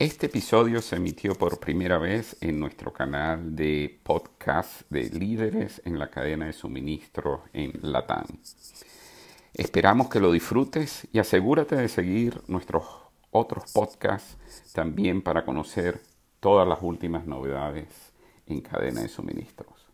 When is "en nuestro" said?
2.40-2.92